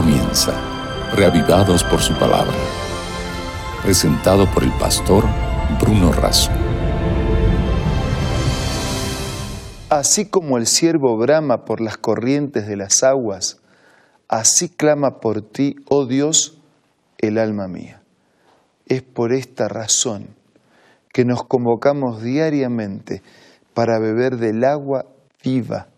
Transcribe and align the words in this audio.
comienza, 0.00 0.52
reavivados 1.16 1.82
por 1.82 1.98
su 1.98 2.14
palabra. 2.14 2.54
Presentado 3.82 4.46
por 4.54 4.62
el 4.62 4.70
pastor 4.78 5.24
Bruno 5.80 6.12
Razo. 6.12 6.52
Así 9.90 10.26
como 10.26 10.56
el 10.56 10.68
siervo 10.68 11.16
brama 11.18 11.64
por 11.64 11.80
las 11.80 11.98
corrientes 11.98 12.68
de 12.68 12.76
las 12.76 13.02
aguas, 13.02 13.60
así 14.28 14.68
clama 14.68 15.18
por 15.18 15.42
ti, 15.42 15.74
oh 15.88 16.06
Dios, 16.06 16.60
el 17.18 17.36
alma 17.36 17.66
mía. 17.66 18.00
Es 18.86 19.02
por 19.02 19.32
esta 19.32 19.66
razón 19.66 20.28
que 21.12 21.24
nos 21.24 21.42
convocamos 21.42 22.22
diariamente 22.22 23.20
para 23.74 23.98
beber 23.98 24.36
del 24.36 24.62
agua 24.62 25.06
viva 25.42 25.88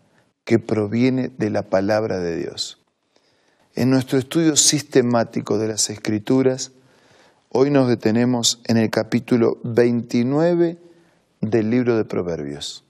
que 0.43 0.57
proviene 0.57 1.29
de 1.37 1.51
la 1.51 1.61
palabra 1.69 2.17
de 2.17 2.37
Dios. 2.37 2.80
En 3.73 3.89
nuestro 3.89 4.19
estudio 4.19 4.57
sistemático 4.57 5.57
de 5.57 5.69
las 5.69 5.89
Escrituras, 5.89 6.73
hoy 7.47 7.69
nos 7.69 7.87
detenemos 7.87 8.59
en 8.65 8.75
el 8.75 8.89
capítulo 8.89 9.59
29 9.63 10.77
del 11.39 11.69
libro 11.69 11.95
de 11.95 12.03
Proverbios. 12.03 12.83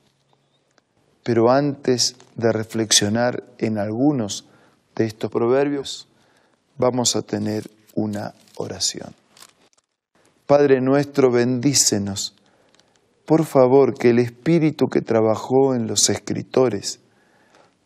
Pero 1.22 1.52
antes 1.52 2.16
de 2.36 2.52
reflexionar 2.52 3.44
en 3.60 3.78
algunos 3.78 4.48
de 4.96 5.06
estos 5.06 5.30
proverbios, 5.30 6.08
vamos 6.80 7.16
a 7.16 7.22
tener 7.22 7.70
una 7.94 8.34
oración. 8.56 9.14
Padre 10.48 10.82
nuestro, 10.82 11.30
bendícenos. 11.30 12.34
Por 13.26 13.46
favor, 13.46 13.94
que 13.94 14.10
el 14.10 14.18
Espíritu 14.18 14.90
que 14.90 15.02
trabajó 15.02 15.76
en 15.76 15.86
los 15.86 16.10
escritores 16.10 17.02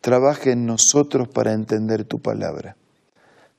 trabaje 0.00 0.52
en 0.52 0.64
nosotros 0.64 1.28
para 1.28 1.52
entender 1.52 2.04
tu 2.04 2.20
palabra. 2.20 2.74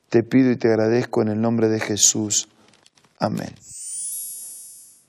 Te 0.08 0.22
pido 0.22 0.50
y 0.50 0.56
te 0.56 0.68
agradezco 0.68 1.20
en 1.20 1.28
el 1.28 1.40
nombre 1.40 1.68
de 1.68 1.80
Jesús. 1.80 2.48
Amén. 3.18 3.54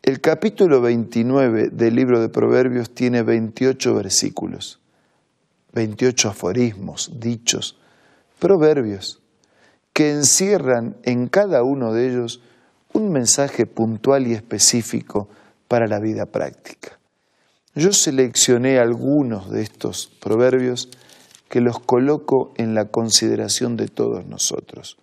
El 0.01 0.19
capítulo 0.19 0.81
29 0.81 1.69
del 1.69 1.95
libro 1.95 2.19
de 2.19 2.27
Proverbios 2.27 2.93
tiene 2.93 3.23
28 3.23 3.93
versículos, 3.95 4.81
28 5.71 6.29
aforismos, 6.29 7.11
dichos, 7.17 7.77
proverbios, 8.39 9.21
que 9.93 10.11
encierran 10.11 10.97
en 11.03 11.27
cada 11.27 11.63
uno 11.63 11.93
de 11.93 12.09
ellos 12.09 12.41
un 12.91 13.09
mensaje 13.11 13.65
puntual 13.65 14.27
y 14.27 14.33
específico 14.33 15.29
para 15.69 15.87
la 15.87 15.99
vida 15.99 16.25
práctica. 16.25 16.99
Yo 17.73 17.93
seleccioné 17.93 18.79
algunos 18.79 19.49
de 19.49 19.61
estos 19.61 20.07
proverbios 20.19 20.89
que 21.49 21.61
los 21.61 21.79
coloco 21.79 22.53
en 22.57 22.75
la 22.75 22.85
consideración 22.85 23.75
de 23.75 23.87
todos 23.87 24.25
nosotros. 24.27 24.97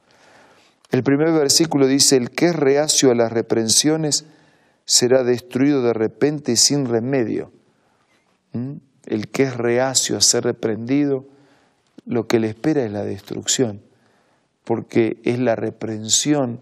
El 0.90 1.02
primer 1.02 1.32
versículo 1.32 1.86
dice, 1.86 2.16
el 2.16 2.30
que 2.30 2.46
es 2.46 2.56
reacio 2.56 3.10
a 3.10 3.14
las 3.14 3.32
reprensiones 3.32 4.24
será 4.84 5.24
destruido 5.24 5.82
de 5.82 5.92
repente 5.92 6.52
y 6.52 6.56
sin 6.56 6.86
remedio. 6.86 7.52
¿Mm? 8.52 8.76
El 9.06 9.28
que 9.28 9.42
es 9.44 9.56
reacio 9.56 10.16
a 10.16 10.20
ser 10.20 10.44
reprendido, 10.44 11.26
lo 12.06 12.26
que 12.28 12.38
le 12.38 12.48
espera 12.48 12.84
es 12.84 12.92
la 12.92 13.02
destrucción, 13.02 13.82
porque 14.64 15.20
es 15.24 15.38
la 15.38 15.56
reprensión 15.56 16.60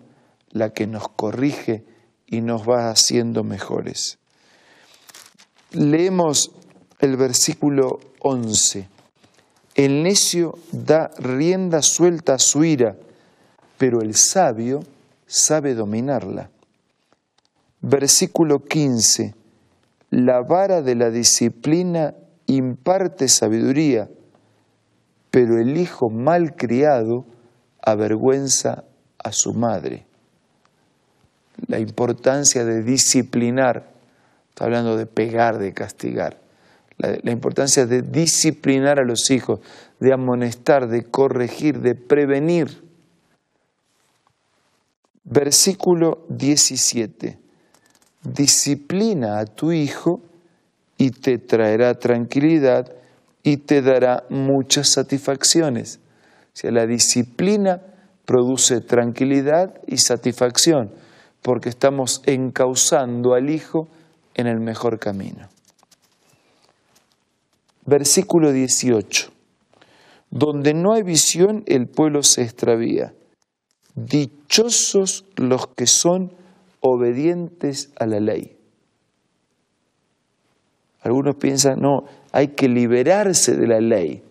la 0.51 0.71
que 0.71 0.87
nos 0.87 1.09
corrige 1.09 1.85
y 2.27 2.41
nos 2.41 2.69
va 2.69 2.91
haciendo 2.91 3.45
mejores. 3.45 4.19
Leemos 5.73 6.53
el 7.01 7.17
versículo 7.17 7.99
11. 8.21 8.94
El 9.75 10.05
necio 10.05 10.55
da 10.71 11.11
rienda 11.19 11.83
suelta 11.83 12.35
a 12.35 12.39
su 12.39 12.63
ira, 12.63 12.95
pero 13.77 14.03
el 14.03 14.15
sabio 14.15 14.85
sabe 15.27 15.75
dominarla. 15.75 16.49
Versículo 17.81 18.61
15. 18.61 19.35
La 20.11 20.43
vara 20.43 20.81
de 20.81 20.95
la 20.95 21.11
disciplina 21.11 22.15
imparte 22.47 23.27
sabiduría, 23.27 24.09
pero 25.33 25.59
el 25.59 25.77
hijo 25.77 26.09
mal 26.09 26.55
criado 26.55 27.25
avergüenza 27.83 28.85
a 29.19 29.33
su 29.33 29.55
madre. 29.55 30.07
La 31.67 31.81
importancia 31.81 32.65
de 32.65 32.85
disciplinar, 32.85 33.91
está 34.51 34.67
hablando 34.67 34.97
de 34.97 35.07
pegar, 35.07 35.59
de 35.59 35.73
castigar 35.73 36.44
la, 36.99 37.31
importancia 37.31 37.87
de 37.87 38.03
disciplinar 38.03 38.99
a 38.99 39.05
los 39.05 39.31
hijos, 39.31 39.61
de 40.01 40.13
amonestar, 40.13 40.89
de 40.89 41.05
corregir, 41.05 41.81
de 41.81 41.95
prevenir. 41.95 42.83
Versículo 45.25 46.25
17. 46.29 47.39
Disciplina 48.23 49.39
a 49.39 49.47
tu 49.47 49.73
hijo 49.73 50.21
y 50.97 51.11
te 51.11 51.39
traerá 51.39 51.95
tranquilidad 51.95 52.95
y 53.43 53.59
te 53.59 53.83
dará 53.83 54.25
muchas 54.31 54.89
satisfacciones. 54.89 55.99
O 56.55 56.57
sea, 56.57 56.71
la 56.71 56.87
disciplina 56.87 57.83
produce 58.25 58.81
tranquilidad 58.81 59.75
y 59.87 59.99
satisfacción 59.99 60.93
porque 61.43 61.69
estamos 61.69 62.23
encauzando 62.25 63.35
al 63.35 63.51
hijo 63.51 63.89
en 64.35 64.47
el 64.47 64.61
mejor 64.61 64.99
camino 64.99 65.54
versículo 67.87 68.53
18. 68.53 69.31
Donde 70.31 70.75
no 70.75 70.93
hay 70.93 71.03
visión, 71.03 71.63
el 71.67 71.87
pueblo 71.87 72.23
se 72.23 72.43
extravía. 72.43 73.15
Dichosos 73.95 75.25
los 75.37 75.69
que 75.69 75.87
son 75.87 76.33
obedientes 76.81 77.93
a 77.99 78.07
la 78.07 78.21
ley. 78.21 78.57
Algunos 81.03 81.37
piensan, 81.37 81.81
no, 81.81 82.05
hay 82.33 82.49
que 82.49 82.69
liberarse 82.69 83.57
de 83.57 83.67
la 83.67 83.81
ley. 83.81 84.23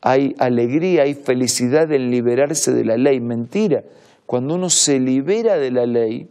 Hay 0.00 0.34
alegría, 0.38 1.02
hay 1.02 1.14
felicidad 1.14 1.92
en 1.92 2.10
liberarse 2.10 2.72
de 2.72 2.84
la 2.84 2.96
ley. 2.96 3.20
Mentira. 3.20 3.84
Cuando 4.26 4.54
uno 4.54 4.70
se 4.70 4.98
libera 4.98 5.58
de 5.58 5.70
la 5.70 5.86
ley, 5.86 6.28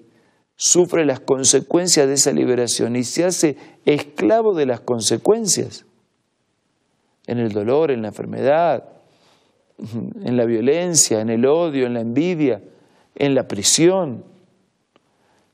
sufre 0.55 1.05
las 1.05 1.19
consecuencias 1.19 2.07
de 2.07 2.15
esa 2.15 2.31
liberación 2.31 2.95
y 2.95 3.03
se 3.03 3.23
hace 3.23 3.57
esclavo 3.85 4.53
de 4.53 4.65
las 4.65 4.81
consecuencias 4.81 5.85
en 7.31 7.39
el 7.39 7.53
dolor, 7.53 7.91
en 7.91 8.01
la 8.01 8.09
enfermedad, 8.09 8.83
en 9.77 10.35
la 10.35 10.43
violencia, 10.43 11.21
en 11.21 11.29
el 11.29 11.45
odio, 11.45 11.87
en 11.87 11.93
la 11.93 12.01
envidia, 12.01 12.61
en 13.15 13.35
la 13.35 13.47
prisión. 13.47 14.25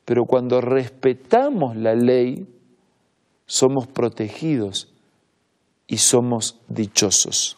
Pero 0.04 0.26
cuando 0.26 0.60
respetamos 0.60 1.76
la 1.76 1.94
ley, 1.94 2.48
somos 3.46 3.86
protegidos 3.86 4.92
y 5.86 5.98
somos 5.98 6.60
dichosos. 6.68 7.58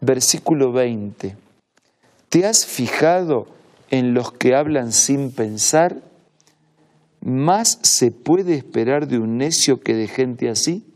Versículo 0.00 0.72
20. 0.72 1.36
¿Te 2.30 2.46
has 2.46 2.64
fijado 2.64 3.46
en 3.90 4.14
los 4.14 4.32
que 4.32 4.54
hablan 4.54 4.92
sin 4.92 5.32
pensar? 5.32 6.00
¿Más 7.20 7.78
se 7.82 8.10
puede 8.10 8.54
esperar 8.54 9.06
de 9.06 9.18
un 9.18 9.36
necio 9.36 9.80
que 9.80 9.94
de 9.94 10.08
gente 10.08 10.48
así? 10.48 10.95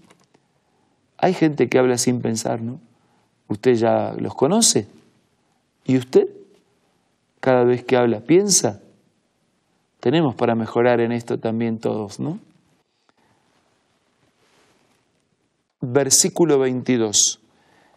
Hay 1.22 1.34
gente 1.34 1.68
que 1.68 1.78
habla 1.78 1.98
sin 1.98 2.22
pensar, 2.22 2.62
¿no? 2.62 2.80
Usted 3.48 3.74
ya 3.74 4.14
los 4.18 4.34
conoce. 4.34 4.86
¿Y 5.84 5.98
usted? 5.98 6.28
Cada 7.40 7.64
vez 7.64 7.84
que 7.84 7.96
habla, 7.96 8.20
piensa. 8.20 8.80
Tenemos 10.00 10.34
para 10.34 10.54
mejorar 10.54 11.00
en 11.00 11.12
esto 11.12 11.38
también 11.38 11.78
todos, 11.78 12.20
¿no? 12.20 12.38
Versículo 15.82 16.58
22. 16.58 17.40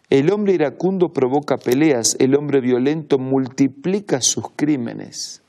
El 0.10 0.30
hombre 0.32 0.54
iracundo 0.54 1.14
provoca 1.14 1.58
peleas, 1.58 2.18
el 2.20 2.36
hombre 2.36 2.60
violento 2.60 3.20
multiplica 3.20 4.20
sus 4.20 4.50
crímenes. 4.54 5.42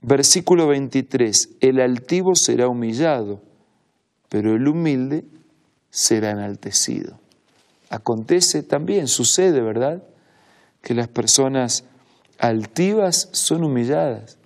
Versículo 0.00 0.66
23. 0.66 1.50
El 1.60 1.80
altivo 1.80 2.34
será 2.34 2.66
humillado, 2.66 3.40
pero 4.28 4.56
el 4.56 4.66
humilde 4.66 5.24
será 5.92 6.30
enaltecido. 6.30 7.20
Acontece 7.90 8.62
también, 8.62 9.06
sucede, 9.06 9.60
¿verdad? 9.60 10.02
Que 10.80 10.94
las 10.94 11.06
personas 11.06 11.84
altivas 12.38 13.28
son 13.32 13.62
humilladas, 13.62 14.38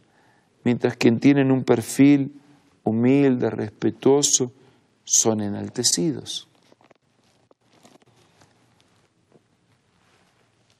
mientras 0.64 0.96
quien 0.96 1.20
tienen 1.20 1.52
un 1.52 1.62
perfil 1.62 2.34
humilde, 2.82 3.48
respetuoso, 3.48 4.52
son 5.04 5.40
enaltecidos. 5.40 6.48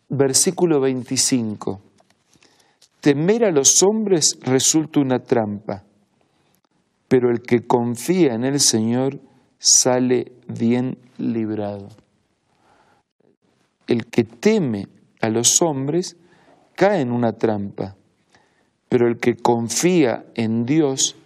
Versículo 0.08 0.80
25. 0.80 1.80
Temer 3.00 3.44
a 3.44 3.52
los 3.52 3.84
hombres 3.84 4.36
resulta 4.42 4.98
una 4.98 5.20
trampa, 5.20 5.84
pero 7.06 7.30
el 7.30 7.40
que 7.42 7.64
confía 7.64 8.34
en 8.34 8.44
el 8.44 8.58
Señor 8.58 9.20
sale 9.66 10.30
bien 10.46 10.96
librado. 11.18 11.88
El 13.88 14.06
que 14.06 14.22
teme 14.22 14.86
a 15.20 15.28
los 15.28 15.60
hombres 15.60 16.16
cae 16.76 17.00
en 17.00 17.10
una 17.10 17.32
trampa, 17.32 17.96
pero 18.88 19.08
el 19.08 19.18
que 19.18 19.34
confía 19.34 20.24
en 20.36 20.66
Dios 20.66 21.16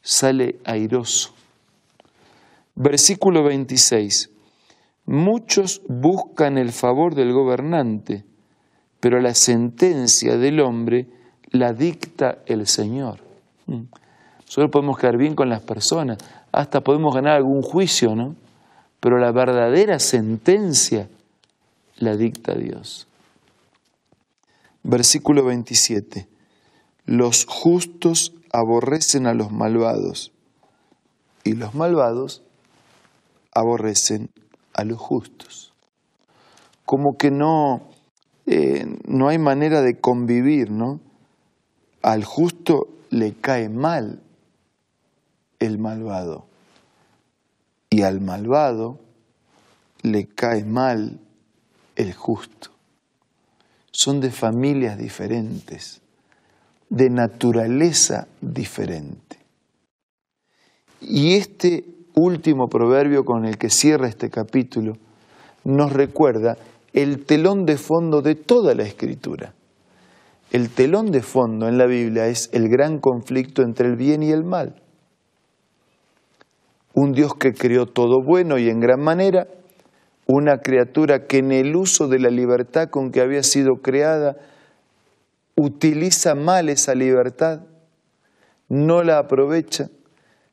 sale 0.00 0.60
airoso. 0.64 1.34
Versículo 2.74 3.44
26. 3.44 4.30
Muchos 5.04 5.82
buscan 5.88 6.56
el 6.56 6.72
favor 6.72 7.14
del 7.14 7.34
gobernante, 7.34 8.24
pero 8.98 9.20
la 9.20 9.34
sentencia 9.34 10.38
del 10.38 10.60
hombre 10.60 11.08
la 11.50 11.74
dicta 11.74 12.38
el 12.46 12.66
Señor. 12.66 13.18
Mm. 13.66 13.82
Solo 14.46 14.70
podemos 14.70 14.96
quedar 14.96 15.18
bien 15.18 15.34
con 15.34 15.50
las 15.50 15.60
personas, 15.60 16.16
hasta 16.52 16.80
podemos 16.80 17.14
ganar 17.14 17.36
algún 17.36 17.62
juicio, 17.62 18.14
¿no? 18.14 18.36
Pero 19.00 19.18
la 19.18 19.32
verdadera 19.32 19.98
sentencia 19.98 21.08
la 21.98 22.16
dicta 22.16 22.54
Dios. 22.54 23.06
Versículo 24.82 25.44
27. 25.44 26.28
Los 27.04 27.46
justos 27.46 28.34
aborrecen 28.52 29.26
a 29.26 29.34
los 29.34 29.50
malvados 29.50 30.32
y 31.44 31.54
los 31.54 31.74
malvados 31.74 32.42
aborrecen 33.54 34.30
a 34.74 34.84
los 34.84 34.98
justos. 34.98 35.72
Como 36.84 37.16
que 37.16 37.30
no, 37.30 37.82
eh, 38.46 38.86
no 39.06 39.28
hay 39.28 39.38
manera 39.38 39.82
de 39.82 39.98
convivir, 39.98 40.70
¿no? 40.70 41.00
Al 42.02 42.24
justo 42.24 42.88
le 43.10 43.34
cae 43.34 43.68
mal 43.68 44.22
el 45.58 45.78
malvado 45.78 46.46
y 47.90 48.02
al 48.02 48.20
malvado 48.20 48.98
le 50.02 50.26
cae 50.26 50.64
mal 50.64 51.20
el 51.96 52.14
justo. 52.14 52.70
Son 53.90 54.20
de 54.20 54.30
familias 54.30 54.98
diferentes, 54.98 56.00
de 56.88 57.10
naturaleza 57.10 58.28
diferente. 58.40 59.38
Y 61.00 61.34
este 61.34 61.84
último 62.14 62.68
proverbio 62.68 63.24
con 63.24 63.44
el 63.44 63.58
que 63.58 63.70
cierra 63.70 64.08
este 64.08 64.30
capítulo 64.30 64.96
nos 65.64 65.92
recuerda 65.92 66.56
el 66.92 67.24
telón 67.24 67.66
de 67.66 67.76
fondo 67.76 68.22
de 68.22 68.34
toda 68.34 68.74
la 68.74 68.84
escritura. 68.84 69.54
El 70.50 70.70
telón 70.70 71.10
de 71.10 71.22
fondo 71.22 71.68
en 71.68 71.76
la 71.76 71.86
Biblia 71.86 72.26
es 72.26 72.48
el 72.52 72.68
gran 72.68 72.98
conflicto 72.98 73.62
entre 73.62 73.88
el 73.88 73.96
bien 73.96 74.22
y 74.22 74.30
el 74.30 74.44
mal. 74.44 74.82
Un 76.94 77.12
Dios 77.12 77.34
que 77.34 77.52
creó 77.52 77.86
todo 77.86 78.22
bueno 78.24 78.58
y 78.58 78.68
en 78.68 78.80
gran 78.80 79.00
manera 79.00 79.46
una 80.26 80.58
criatura 80.58 81.26
que 81.26 81.38
en 81.38 81.52
el 81.52 81.74
uso 81.74 82.06
de 82.06 82.18
la 82.18 82.28
libertad 82.28 82.90
con 82.90 83.10
que 83.10 83.20
había 83.20 83.42
sido 83.42 83.76
creada 83.76 84.36
utiliza 85.56 86.34
mal 86.34 86.68
esa 86.68 86.94
libertad, 86.94 87.62
no 88.68 89.02
la 89.02 89.18
aprovecha, 89.18 89.88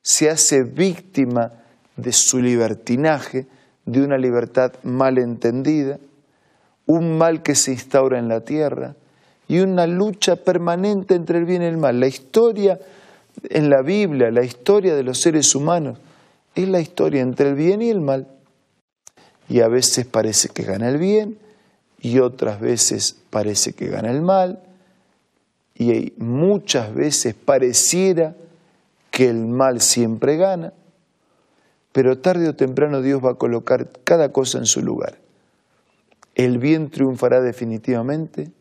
se 0.02 0.30
hace 0.30 0.64
víctima 0.64 1.52
de 1.98 2.12
su 2.12 2.40
libertinaje, 2.40 3.48
de 3.86 4.02
una 4.02 4.18
libertad 4.18 4.74
mal 4.84 5.18
entendida, 5.18 6.00
un 6.88 7.18
mal 7.18 7.44
que 7.44 7.56
se 7.56 7.72
instaura 7.72 8.18
en 8.18 8.28
la 8.28 8.42
tierra 8.42 8.96
y 9.48 9.60
una 9.60 9.86
lucha 9.88 10.38
permanente 10.38 11.16
entre 11.16 11.40
el 11.40 11.46
bien 11.46 11.62
y 11.62 11.66
el 11.66 11.78
mal. 11.78 12.00
La 12.00 12.08
historia 12.08 12.80
en 13.50 13.70
la 13.70 13.82
Biblia, 13.82 14.32
la 14.32 14.44
historia 14.44 14.96
de 14.96 15.04
los 15.04 15.20
seres 15.20 15.54
humanos, 15.54 16.00
es 16.56 16.68
la 16.68 16.80
historia 16.80 17.22
entre 17.22 17.50
el 17.50 17.56
bien 17.56 17.82
y 17.82 17.90
el 17.90 18.02
mal 18.02 18.28
y 19.48 19.60
a 19.60 19.68
veces 19.68 20.06
parece 20.06 20.50
que 20.50 20.64
gana 20.64 20.90
el 20.90 20.98
bien 20.98 21.38
y 22.00 22.20
otras 22.20 22.60
veces 22.60 23.18
parece 23.30 23.74
que 23.74 23.88
gana 23.88 24.12
el 24.12 24.22
mal 24.22 24.62
y 25.76 26.14
muchas 26.18 26.94
veces 26.94 27.36
pareciera 27.36 28.36
que 29.12 29.30
el 29.30 29.46
mal 29.46 29.82
siempre 29.82 30.38
gana, 30.38 30.74
pero 31.92 32.18
tarde 32.18 32.50
o 32.50 32.56
temprano 32.56 33.02
Dios 33.02 33.24
va 33.24 33.32
a 33.32 33.36
colocar 33.36 33.90
cada 34.04 34.32
cosa 34.32 34.58
en 34.58 34.66
su 34.66 34.82
lugar. 34.82 35.18
El 36.34 36.58
bien 36.58 36.90
triunfará 36.90 37.42
definitivamente 37.42 38.52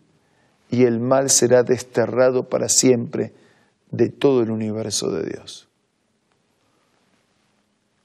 y 0.70 0.84
el 0.84 1.00
mal 1.00 1.30
será 1.30 1.62
desterrado 1.62 2.48
para 2.48 2.68
siempre 2.68 3.32
de 3.90 4.08
todo 4.08 4.42
el 4.42 4.50
universo 4.50 5.10
de 5.10 5.24
Dios. 5.24 5.68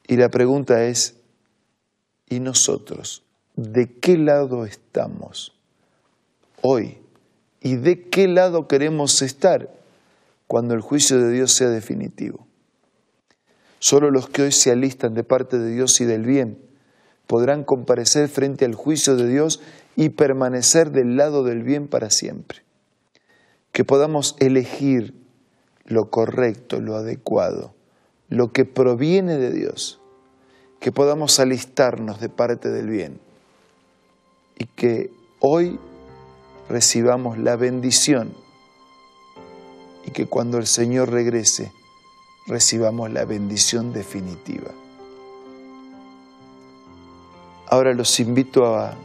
Y 0.10 0.18
la 0.18 0.30
pregunta 0.30 0.86
es, 0.86 1.20
¿Y 2.30 2.40
nosotros 2.40 3.24
de 3.56 3.92
qué 3.92 4.18
lado 4.18 4.66
estamos 4.66 5.56
hoy? 6.62 7.00
¿Y 7.60 7.76
de 7.76 8.08
qué 8.08 8.28
lado 8.28 8.68
queremos 8.68 9.22
estar 9.24 9.70
cuando 10.48 10.76
el 10.76 10.82
juicio 10.82 11.20
de 11.20 11.32
Dios 11.32 11.52
sea 11.52 11.70
definitivo? 11.70 12.48
Solo 13.80 14.12
los 14.12 14.30
que 14.30 14.44
hoy 14.44 14.52
se 14.52 14.72
alistan 14.72 15.16
de 15.16 15.24
parte 15.24 15.58
de 15.58 15.72
Dios 15.72 16.00
y 16.02 16.06
del 16.06 16.24
bien 16.24 16.60
podrán 17.26 17.64
comparecer 17.64 18.30
frente 18.30 18.66
al 18.66 18.76
juicio 18.76 19.16
de 19.16 19.28
Dios 19.28 19.62
y 19.96 20.10
permanecer 20.10 20.92
del 20.92 21.18
lado 21.18 21.44
del 21.44 21.64
bien 21.64 21.88
para 21.88 22.10
siempre. 22.10 22.60
Que 23.72 23.84
podamos 23.84 24.36
elegir 24.40 25.14
lo 25.86 26.10
correcto, 26.10 26.80
lo 26.80 26.96
adecuado, 26.96 27.74
lo 28.30 28.52
que 28.52 28.66
proviene 28.66 29.38
de 29.38 29.52
Dios 29.52 29.99
que 30.80 30.92
podamos 30.92 31.40
alistarnos 31.40 32.20
de 32.20 32.30
parte 32.30 32.70
del 32.70 32.88
bien 32.88 33.20
y 34.58 34.66
que 34.66 35.12
hoy 35.40 35.80
recibamos 36.70 37.38
la 37.38 37.56
bendición 37.56 38.34
y 40.06 40.12
que 40.12 40.26
cuando 40.26 40.58
el 40.58 40.68
Señor 40.68 41.12
regrese 41.12 41.72
recibamos 42.48 43.12
la 43.12 43.26
bendición 43.26 43.94
definitiva. 43.94 44.72
Ahora 47.68 47.94
los 47.94 48.20
invito 48.20 48.76
a 48.76 48.96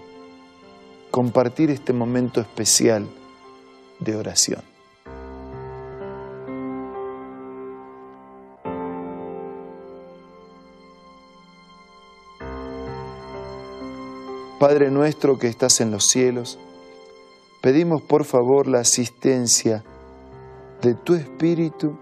compartir 1.10 1.70
este 1.70 1.92
momento 1.92 2.40
especial 2.40 3.06
de 4.00 4.16
oración. 4.16 4.73
Padre 14.64 14.90
nuestro 14.90 15.38
que 15.38 15.46
estás 15.46 15.82
en 15.82 15.90
los 15.90 16.08
cielos, 16.08 16.58
pedimos 17.60 18.00
por 18.00 18.24
favor 18.24 18.66
la 18.66 18.80
asistencia 18.80 19.84
de 20.80 20.94
tu 20.94 21.12
Espíritu 21.12 21.98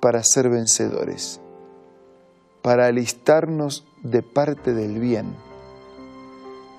para 0.00 0.24
ser 0.24 0.48
vencedores, 0.48 1.40
para 2.60 2.86
alistarnos 2.86 3.84
de 4.02 4.24
parte 4.24 4.74
del 4.74 4.98
bien, 4.98 5.32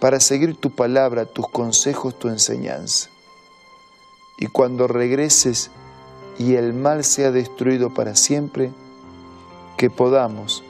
para 0.02 0.20
seguir 0.20 0.58
tu 0.58 0.76
palabra, 0.76 1.24
tus 1.24 1.48
consejos, 1.48 2.20
tu 2.20 2.28
enseñanza. 2.28 3.10
Y 4.38 4.48
cuando 4.48 4.90
regreses 4.90 5.72
y 6.38 6.56
el 6.56 6.74
mal 6.74 7.06
sea 7.06 7.32
destruido 7.32 7.94
para 7.94 8.18
siempre, 8.18 8.74
que 9.78 9.90
podamos 9.90 10.66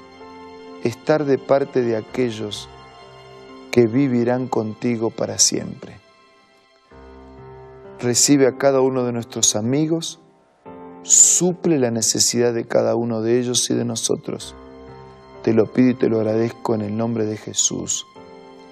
estar 0.84 1.25
de 1.25 1.39
parte 1.39 1.82
de 1.82 1.98
aquellos 1.98 2.70
que 3.71 3.88
vivirán 3.88 4.47
contigo 4.47 5.09
para 5.09 5.38
siempre. 5.38 5.97
Recibe 8.00 8.47
a 8.47 8.57
cada 8.57 8.81
uno 8.81 9.03
de 9.03 9.12
nuestros 9.12 9.55
amigos, 9.55 10.19
suple 11.03 11.79
la 11.79 11.89
necesidad 11.89 12.53
de 12.53 12.65
cada 12.65 12.95
uno 12.95 13.21
de 13.21 13.39
ellos 13.39 13.69
y 13.69 13.74
de 13.74 13.86
nosotros. 13.86 14.55
Te 15.43 15.53
lo 15.53 15.71
pido 15.71 15.91
y 15.91 15.95
te 15.95 16.09
lo 16.09 16.17
agradezco 16.17 16.75
en 16.75 16.81
el 16.81 16.97
nombre 16.97 17.25
de 17.25 17.38
Jesús. 17.38 18.05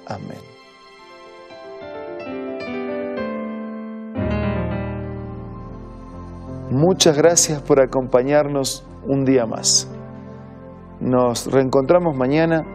Amén. 0.06 0.56
Muchas 6.70 7.18
gracias 7.18 7.62
por 7.62 7.80
acompañarnos 7.80 8.86
un 9.08 9.24
día 9.24 9.46
más. 9.46 9.88
Nos 11.00 11.50
reencontramos 11.52 12.18
mañana 12.18 12.75